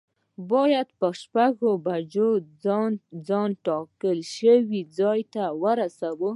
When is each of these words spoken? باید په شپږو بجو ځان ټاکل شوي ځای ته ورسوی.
باید 0.51 0.87
په 0.99 1.07
شپږو 1.21 1.71
بجو 1.85 2.29
ځان 3.27 3.49
ټاکل 3.65 4.19
شوي 4.35 4.81
ځای 4.97 5.19
ته 5.33 5.43
ورسوی. 5.63 6.29